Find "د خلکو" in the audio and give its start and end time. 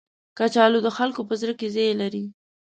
0.85-1.21